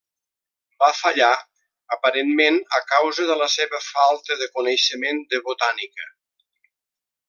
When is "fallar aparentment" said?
0.99-2.59